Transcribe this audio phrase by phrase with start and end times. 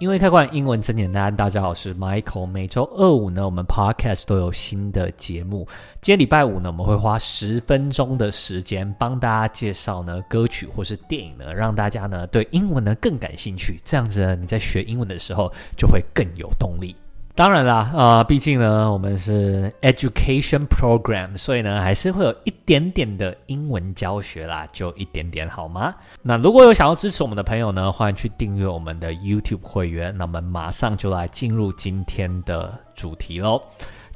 [0.00, 2.46] 因为开罐英文真简单，大家好，我是 Michael。
[2.46, 5.68] 每周二五呢，我们 Podcast 都有新的节目。
[6.00, 13.78] 今天礼拜五呢，我们会花十分钟的时间帮大家介绍呢歌曲或是电影呢，让大家呢对英文呢更感兴趣。
[13.84, 16.96] 这样子呢，你在学英文的时候就会更有动力。
[17.40, 25.94] 当然啦，啊、呃，毕竟呢，我们是 education program，所以呢，还是会有一点点的英文教学啦，就一点点好吗？
[26.20, 30.14] 那如果有想要支持我们的朋友呢，欢迎去订阅我们的 YouTube 会员。
[30.14, 33.62] 那我们马上就来进入今天的主题喽。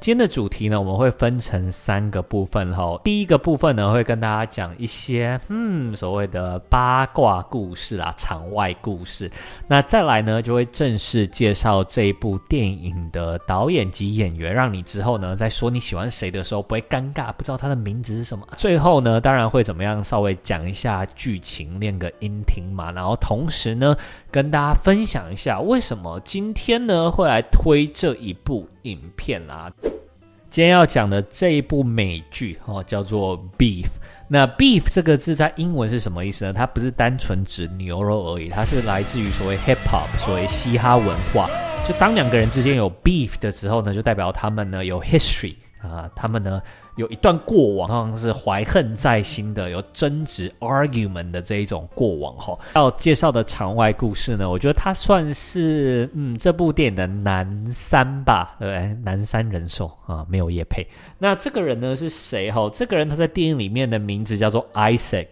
[0.05, 2.95] 今天的主题呢，我们会分成三个部分哈。
[3.03, 9.31] 第一个部分呢，会跟大家讲一些嗯所谓的八卦故事啊，场外故事。
[9.67, 18.45] 那再来呢，就会正式介绍这一部电影的导演及演员，让你之后呢，在说你喜欢谁的时候不会尴尬，不知道他的名字是什么。
[18.55, 22.91] 最后呢，当然会怎么样，稍微讲一下剧情，练个音听嘛。
[22.91, 23.97] 然后同时呢，
[24.29, 29.71] 跟大家分享一下为什么今天呢会来推这一部影片啊。
[30.49, 33.87] 今天要讲的这一部美剧哦，叫做 Beef。
[34.27, 36.53] 那 Beef 这个字在英文是什么意思呢？
[36.53, 41.49] 它不是单纯指牛肉而已，它是来自于所谓 Hip Hop，所谓嘻哈文化。
[41.85, 46.61] 就当两个人之间有 Beef 的时候呢，就代表他们呢有 History 啊，他们呢。
[46.95, 52.57] 有一段过往，好像是怀恨在心的，有争执 argument 的这一种过往哈。
[52.75, 58.93] 要介绍的场外故事呢，我觉得它算是嗯这部电影的男三吧，对不对？
[59.03, 60.87] 男三人寿啊，没有叶配。
[61.17, 62.69] 那这个人呢是谁哈？
[62.71, 65.27] 这个人他在电影里面的名字叫做 Isaac。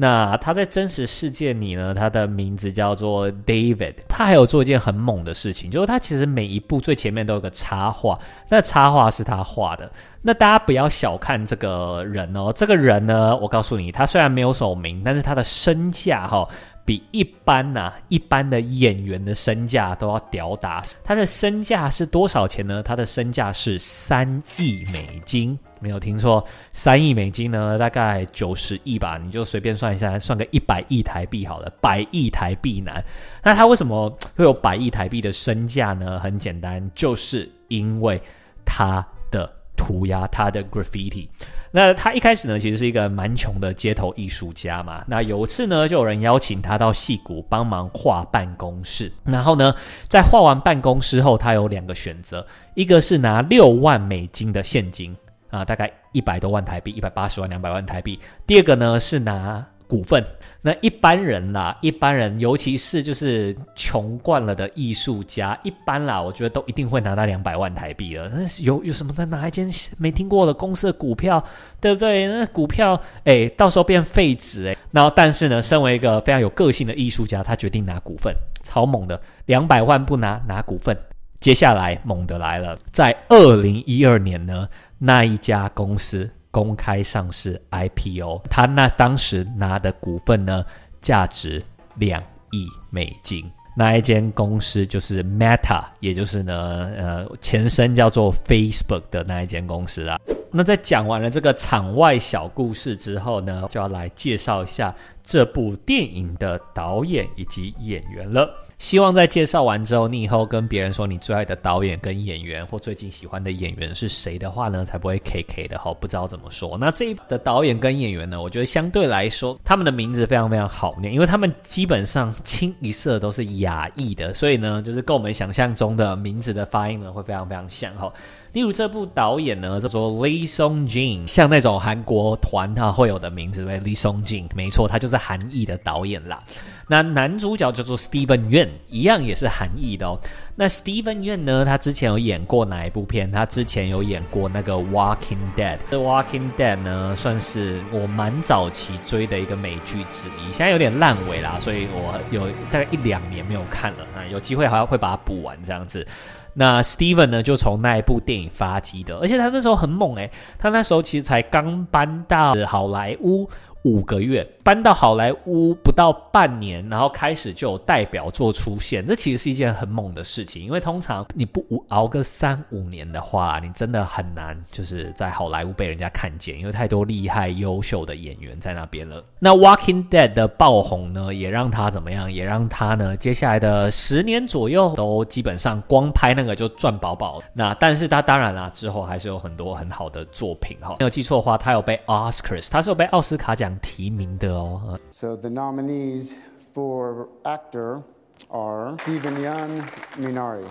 [0.00, 3.94] 那他在真实世界里呢，他的名字叫做 David。
[4.08, 8.16] 他还有做一件很猛的事情，就是他其实每一部最前面都有个插画，
[8.48, 9.90] 那插画是他画的。
[10.22, 16.48] 那大家不要小看这个人哦，这个人呢，我告诉你，他虽然没有什么名，但是他的身价哈、
[16.84, 20.84] 比一般呐、一般的演员的身价都要屌打。
[21.02, 22.82] 他的身价是多少钱呢？
[22.84, 33.04] 他的身价是三亿美金，没有听错，三亿美金呢，大概九十亿吧，你就随便算一下，算个一百亿台币好了，百亿台币男。
[33.42, 36.18] 那他为什么会有百亿台币的身价呢？
[36.20, 38.20] 很简单，就是因为
[38.64, 39.50] 他的。
[39.80, 41.28] 涂鸦他的 graffiti，
[41.70, 45.04] 那他一开始呢，其实是一个蛮穷的街头艺术家嘛。
[45.06, 49.10] 那有一次呢，就有人邀请他到戏谷帮忙画办公室。
[49.22, 49.72] 然后呢，
[50.08, 52.44] 在画完办公室后，他有两个选择，
[52.74, 55.16] 一个是拿六万美金的现金
[55.50, 58.18] 啊，大概一百多万台币，一百八十万、两百万台币。
[58.46, 60.24] 第二个呢是拿股份。
[60.60, 68.28] 那一般人啦，一般人，尤其是就是穷惯了的艺术家，一般啦，我觉得都一定会拿到两百万台币了。
[68.28, 71.42] 那有有什么在哪一间没听过的公司的股票，
[71.80, 72.26] 对不对？
[72.26, 74.76] 那股票，哎，到时候变废纸，哎。
[74.90, 80.96] 然后，但是呢，身为一个非常有个性的艺术家，他决定拿股份，超猛的，两百万不拿，拿股份。
[81.40, 84.68] 接下来猛的来了，在二零一二年呢，
[84.98, 86.30] 那一家公司。
[86.50, 90.64] 公开上市 IPO，他那当时拿的股份呢，
[91.00, 91.62] 价值
[91.96, 93.48] 两亿美金。
[93.76, 100.18] 那一间公司就是 Meta，也就是呢，呃，前身叫做 Facebook 的那一间公司啦。
[100.50, 108.50] 那在讲完了这个场外小故事之后呢，就要来介绍一下这部电影的导演以及演员了。
[108.78, 116.78] 希望在介绍完之后，你以后跟别人说你最爱的导演跟演员，或最近喜欢的演员是谁的话呢，才不会 KK 的哈，不知道怎么说。
[116.78, 128.12] 那这一的导演跟演员呢，我觉得相对来说，他们的名字非常非常好念，因为他们基本上清一色都是雅裔的，所以呢，就是跟我们想象中的名字的发音呢，会非常非常像哈。
[128.52, 136.42] 例如这部导演呢，叫做 Lee Sung Jin，像那种韩国团他会有的名字，对，Lee Sung Jin，没错，他就是韩裔的导演啦。
[136.86, 140.18] 那男主角叫做 Steven Yeun，一样也是韩裔的哦。
[140.56, 143.30] 那 Steven Yeun 呢，他之前有演过哪一部片？
[143.30, 145.78] 他之前有演过那个 Walking Dead。
[145.90, 156.06] 这 Walking Dead 呢，算是我蛮早期追的一个美剧之一，现在有点烂尾啦，所以我有大概一两年没有看了啊，有机会好像会把它补完这样子。
[156.54, 160.28] 那 Steven 呢，就从那一部电影发迹的，而且他那时候很猛诶，
[160.58, 163.48] 他那时候其实才刚搬到好莱坞。
[163.88, 170.62] 五个月搬到好莱坞不到半年，然后开始就有代表作出现，这其实是一件很猛的事情。
[170.62, 179.24] 因为通常你不熬个三五年的话，你真的很难就是在好莱坞被人家看见，因为太多厉害优秀的演员在那边了。
[179.38, 182.30] 那《Walking Dead》的爆红呢，也让他怎么样？
[182.30, 187.42] 也让他呢，接下来的十年左右都基本上光拍那个就赚饱饱。
[187.54, 190.96] 那但是他当然啦，之后还是有很多很好的作品哈。
[190.98, 194.98] 没有记错的话，他有被 oscar 他是有被奥斯卡奖提名的哦。
[195.10, 196.32] So the nominees
[196.74, 198.02] for actor
[198.48, 199.82] are Steven Yeun
[200.20, 200.64] Minari。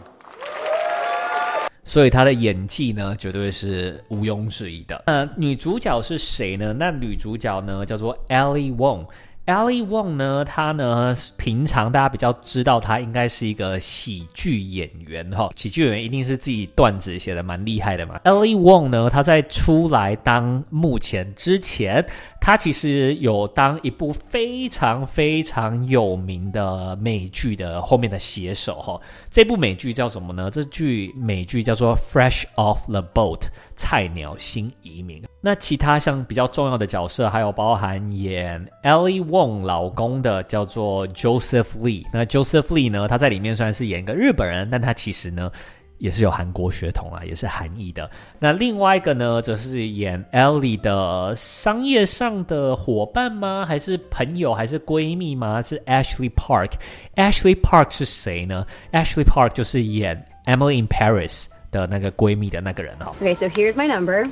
[1.84, 5.02] 所以她的演技呢，绝对是毋庸置疑的。
[5.06, 6.74] 呃，女主角是谁呢？
[6.78, 9.06] 那女主角呢，叫做 Ellie Wong。
[9.46, 18.20] Ellie Wong 呢，她呢，平常大家比较知道她应该是一个喜剧演员哈，喜剧演员一定是自己段子写的蛮厉害的嘛。
[18.26, 22.06] Ellie Wong 呢，她在出来当目前之前，
[22.40, 29.00] 他其实有当一部非常非常有名的美剧的后面的写手哈。
[29.30, 30.50] 这部美剧叫什么呢？
[30.50, 33.40] 这剧美剧叫做《Fresh Off the Boat》。
[33.80, 42.04] 菜鸟新移民，那其他像比较重要的角色，还有包含演 Ellie Wong 老公的叫做 Joseph Lee。
[42.12, 45.52] 那 Joseph Lee 呢，他在里面虽然是演一个日本人，但他其实呢
[45.98, 48.10] 也是有韩国血统啊，也是韩裔的。
[48.40, 53.66] 那另外一个呢，则是演 Ellie 的商业上的伙伴吗？
[53.68, 54.54] 还是朋友？
[54.54, 55.62] 还是闺蜜吗？
[55.62, 56.72] 是 Ashley Park。
[57.16, 61.46] Ashley Park 是谁呢？Ashley Park 就是演 Emily in Paris。
[61.70, 63.14] 的那个闺蜜的那个人哈。
[63.22, 64.26] Okay, so here's my number.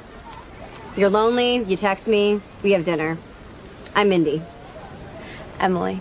[0.96, 3.18] You're lonely, you text me, we have dinner.
[3.94, 4.42] I'm Mindy.
[5.60, 5.98] Emily.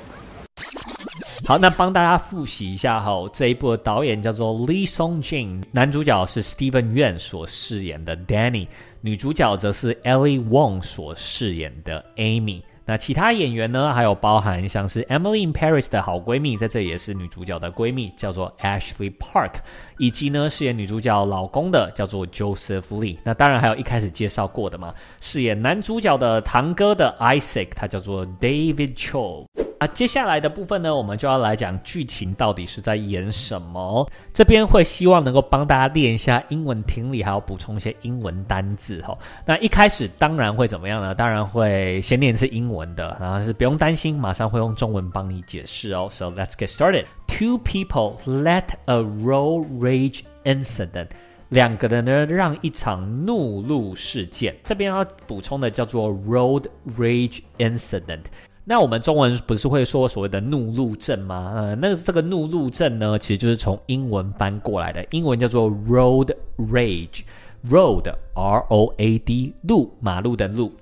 [1.47, 8.67] 好，那帮大家复习一下哈，这一部的导演叫做 Lee Sung Jin，男主角是 Steven Yeun 所饰演的 Danny，
[9.03, 12.63] 女主角则是 Ellie Wong 所饰演的 Amy。
[12.87, 13.93] 那其他演员呢？
[13.93, 19.53] 还有包含像是 Emily in Paris 的好闺蜜，在这里也是女主角的闺蜜，叫做 Ashley Park，
[19.99, 23.19] 以及呢饰演女主角老公的叫做 Joseph Lee。
[23.23, 29.45] 那当然还有一开始介绍过的嘛，饰演男主角的堂哥的 Isaac，他叫做 David Cho。
[29.79, 34.09] 啊接下来的部分呢，我们就要来讲剧情到底是在演什么。
[34.33, 39.17] 这边会希望能够帮大家练一下英文听力，还要补充一些英文单字哈。
[39.45, 41.15] 那一开始当然会怎么样呢？
[41.15, 46.09] 当然会先练一次英文的，然后是不用担心，马上会用中文帮你解释哦。
[46.11, 47.05] So let's get started.
[47.27, 51.09] Two people let a road rage incident.
[51.51, 54.57] 两个人呢让一场怒路事件。
[54.65, 56.65] 这边要补充的叫做 road
[56.97, 58.23] rage incident。
[58.67, 61.53] 那我们中文不是会说所谓的怒路症吗？
[61.55, 70.73] 呃，那这个怒路症呢，其实就是从英文搬过来的，英文叫做 road rage，road R O A D 路马路的路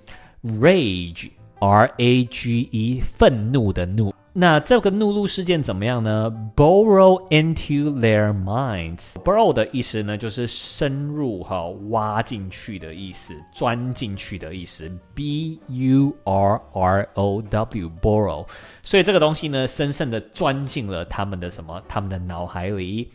[0.44, 4.14] ，rage R A G E 愤怒的怒。
[4.39, 6.31] 那这个怒路事件怎么样呢？
[6.56, 14.91] Burrow into their minds。Burrow 的意思呢，就是深入哈，挖进去的意思，钻进去的意思。
[15.15, 18.45] B U R R O W，burrow。
[18.83, 21.81] 所以这个东西呢，深深的钻进了他们的什么？
[21.88, 23.09] 他们的脑海里，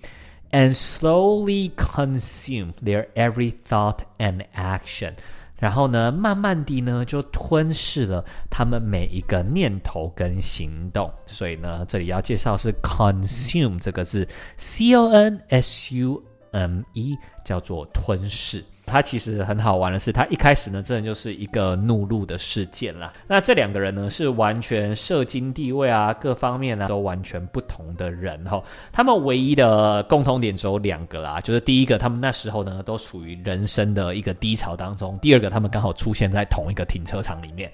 [0.51, 5.13] and slowly consume their every thought and action。
[5.58, 11.12] 然后呢，慢慢地呢，就吞噬了他们每一个念头跟行动。
[11.26, 14.28] 所以呢，这里要介绍是 consume 这个字
[14.58, 18.64] ，C O N S U M 一叫做吞噬。
[18.90, 23.12] 它其实很好玩的是，它一开始呢，真的就是一个怒路的事件啦。
[23.28, 28.64] 那这两个人呢，是完全社经地位啊，各方面啊，都完全不同的人哈。
[28.94, 37.70] 他们唯一的共同点只有两个啦，就是第一个，他们那时候呢，都处于人生的一个低潮当中；第二个，他们刚好出现在同一个停车场里面。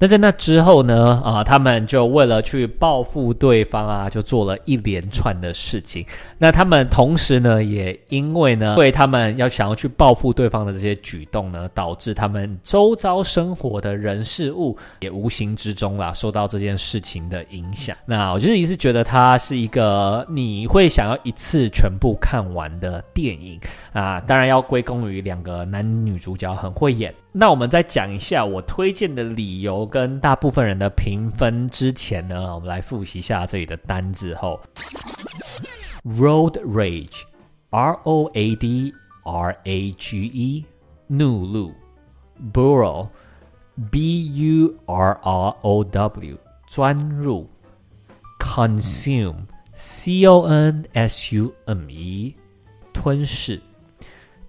[0.00, 6.06] 那在那之后呢，啊，他们就为了去报复对方啊，就做了一连串的事情。
[6.38, 17.96] 那他们同时呢，也因为呢，为他们要想要去报复对方的这些举动呢，导致他们周遭生活的人事物也无形之中啦，受到这件事情的影响。
[18.06, 23.58] 那我就是一直觉得它是一个你会想要一次全部看完的电影
[23.92, 24.20] 啊。
[24.20, 27.12] 当然要归功于两个男女主角很会演。
[27.30, 34.58] 那我们再讲一下我推荐的理由跟大部分人的评分之前呢，我们来复习一下这里的单字后
[36.04, 38.92] ，road rage，R O A D
[39.24, 40.64] R A G E，
[41.06, 41.72] 怒路
[42.52, 47.46] ，burrow，B U R R O W，钻入
[48.40, 52.34] ，consume，C O N S U M E，
[52.92, 53.60] 吞噬。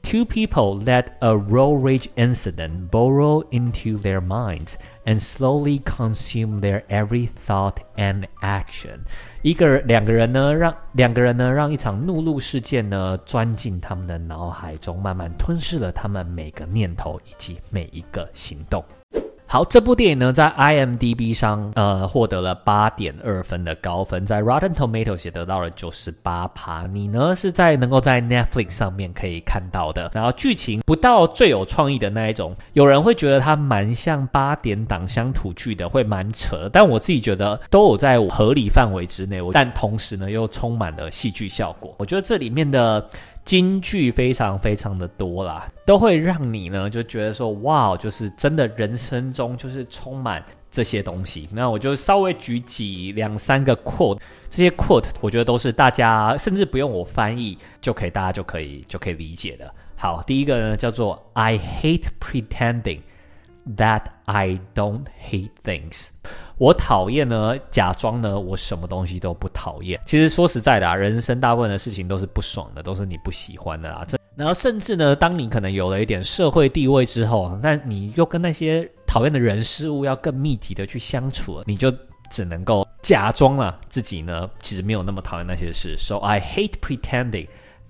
[0.02, 4.74] Two people let a road rage incident burrow into their minds
[5.06, 8.98] and slowly consume their every thought and action。
[9.40, 18.84] 一个两个人呢，让两个人呢，让一场怒路事件呢，钻进他们的脑海中，慢慢吞噬了他们每个念头以及每一个行动。
[19.51, 26.85] 好，这部电影呢，在 IMDB 上呃获得了八点二分的高分，在 Rotten Tomatoes 也得到了九十八趴。
[26.85, 30.11] 你呢是在能够在 Netflix 上面可以看到的。
[30.13, 36.69] 然后剧情不到最有创意的那一种，有人会觉得它蛮像八点档乡土剧的，会蛮扯。
[36.71, 41.91] 但我自己觉得都有在合理范围之内，但同时呢又充满了戏剧效果。
[41.97, 43.03] 我觉得这里面的。
[43.49, 51.49] 金句非常非常的多啦，都会让你呢就觉得说哇，就是真的人生中就是充满这些东西。
[51.51, 54.19] 那我就稍微举几两三个 quote，
[54.51, 59.73] 这些 quote 我觉得都是大家甚至不用我翻译就可以，大家就可以就可以理解的。
[59.95, 62.99] 好，第一个呢叫做 I hate pretending
[63.77, 66.09] that I don't hate things。
[66.59, 69.97] 我讨厌呢，假装呢，我什么东西都不讨厌。
[70.05, 74.03] 其实说实在的啊，人生大部分的事情都是不爽的，都是你不喜欢的啊。
[74.05, 81.89] 这然后甚至呢，当你可能有了一点社会地位之后，那你又跟那些讨厌的人事物要更密集的去相处，你就
[82.29, 85.95] 只能够假装了自己呢，其实没有那么讨厌那些事。
[85.97, 87.47] So I hate pretending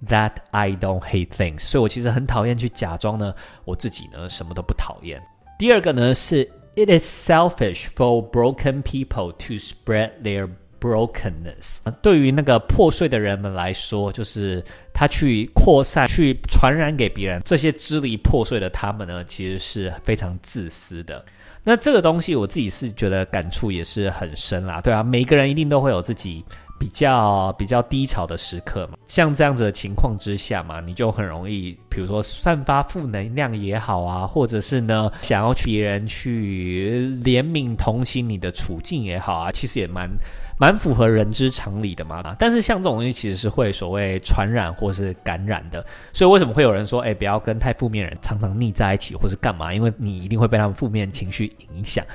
[0.07, 1.61] that I don't hate things。
[1.61, 3.33] 所以我其实很讨厌去假装呢，
[3.65, 5.19] 我自己呢什么都不讨厌。
[5.57, 6.47] 第二个呢是。
[6.79, 10.47] It is selfish for broken people to spread their
[10.79, 11.79] brokenness。
[12.01, 17.41] 对于那个破碎的人们来说，就是他去扩散、去传染给别人。
[17.43, 21.25] 这些支离破碎的他们呢，其实是非常自私的。
[21.65, 24.79] 那这个东西，我自己是觉得感触也是很深啦。
[24.79, 26.45] 对啊，每个人一定都会有自己。
[26.79, 40.09] 比较比较低潮的时刻嘛，像这样子的情况之下嘛，你就很容易，比如说散发负能量也好啊，或者是呢，想要别人去怜悯同情你的处境也好啊，其实也蛮
[40.57, 42.35] 蛮符合人之常理的嘛。
[42.39, 49.73] 但是像这种东西其实是会所谓传染或是感染的，所以为什么会有人说，哎，不要跟太负面人常常腻在一起，或是干嘛？
[49.73, 52.05] 因为你一定会被他们负面情绪影响。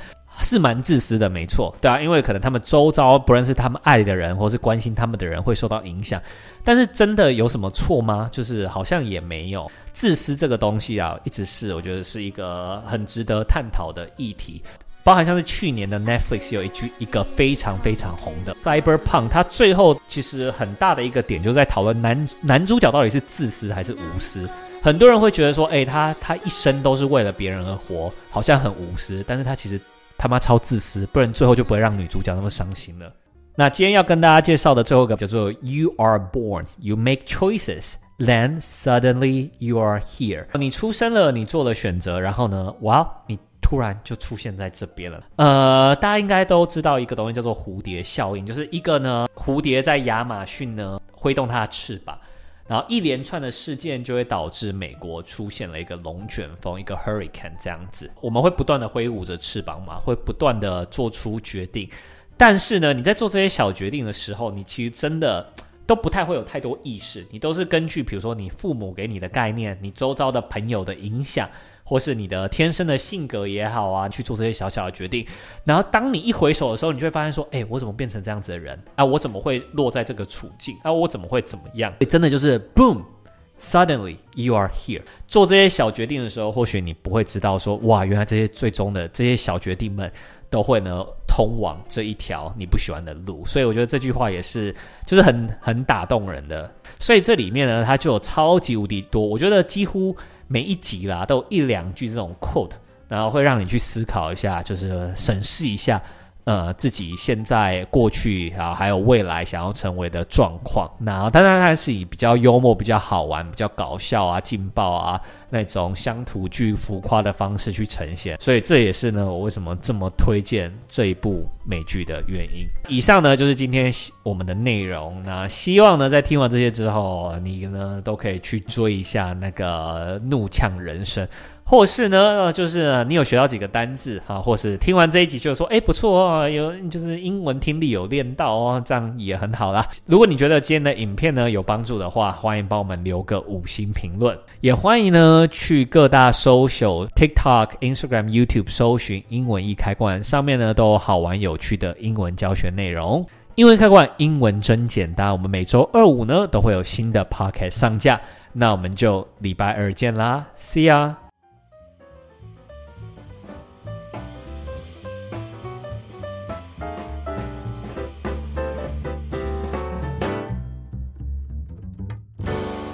[0.42, 6.20] 是蛮自私的，没错，对啊，因为可能他们周遭不认识他们爱的人，或是关心他们的人会受到影响，
[6.64, 8.28] 但是真的有什么错吗？
[8.32, 9.70] 就是好像也没有。
[9.92, 14.60] 自私这个东西啊，一直是我觉得是一个很值得探讨的议题。
[15.04, 24.48] 包含像是去年的 Netflix 有一句一个非常非常红的 Cyberpunk，它最后其实很大的一个点就在讨论男男主角到底是自私还是无私。
[24.82, 29.80] 很多人会觉得说，诶，他他一生都是为了别人而活，好像很无私，但是他其实。
[30.16, 33.12] 他妈超自私，不然最后就不会让女主角那么伤心了。
[33.56, 40.46] 那今天要跟大家介绍的最后一个叫做 “You are born, you make choices, then suddenly you are here”。
[40.54, 45.22] 你出生了，你做了选择，然后呢，哇，你突然就出现在这边了。
[45.36, 52.18] 呃，大家应该都知道一个东西叫做蝴蝶效应，就是一个呢，蝴蝶在亚马逊呢挥动它的翅膀。
[52.66, 58.10] 然后一连串的事件就会导致美国出现了一个龙卷风，一个 hurricane 这样子。
[58.20, 61.88] 我们会不断的挥舞着翅膀嘛，会不断的做出决定。
[62.36, 65.52] 但是呢，你在做这些小决定的时候，你其实真的
[65.86, 71.48] 都不太会有太多意识，你都是根据比如说你父母给你的概念，你周遭的朋友的影响。
[71.84, 75.26] 或是你的天生的性格也好啊，去做这些小小的决定，
[75.64, 79.04] 然后当你一回首的时候，你就会发现说，哎，我怎么变成这样子的人啊？
[79.04, 80.90] 我怎么会落在这个处境啊？
[80.90, 81.92] 我怎么会怎么样？
[82.08, 85.02] 真的就是 boom，suddenly you are here。
[85.26, 90.10] 做这些小决定的时候，或许你不会知道说，哇，原来这些最终的这些小决定们
[90.48, 93.44] 都会呢通往这一条你不喜欢的路。
[93.44, 94.74] 所以我觉得这句话也是，
[95.06, 96.72] 就是很很打动人的。
[96.98, 100.16] 所以这里面呢，它就有超级无敌多，我觉得几乎。
[100.54, 102.70] 每一集啦，都有一两句这种 quote，
[103.08, 106.00] 然后会让你去思考一下，就是审视一下，
[106.44, 110.90] 呃，自己现在、过去啊，还有未来想要成为的状况。
[110.98, 118.36] 那当然它是以比较幽默、比较好玩、比较搞笑啊、劲爆啊那种乡土剧浮夸的方式去呈现。
[118.40, 122.66] 所以这也是呢，我为什么这么推荐这一部美剧的原因。
[122.88, 123.90] 以上呢，就是今天
[124.22, 125.22] 我们的内容。
[125.24, 131.26] 那希望呢，在听完这些之后，你呢都可以去追一下那个《怒呛人生》。
[131.66, 139.88] 或是呢，就是你有学到几个单字啊，或是听完这一集就说，哎，不错哦，有就是英文听力有练到哦，这样也很好啦。
[140.06, 153.26] 如果你觉得今天的影片呢有帮助的话，欢迎帮我们留个五星评论，也欢迎呢去各大 social TikTok、Instagram、YouTube 搜寻英文易开罐，上面呢都有好玩有趣的英文教学内容。
[153.54, 155.32] 英文开罐，英文真简单。
[155.32, 158.20] 我们每周二五呢都会有新的 podcast 上架，
[158.52, 161.23] 那我们就礼拜二见啦，See ya。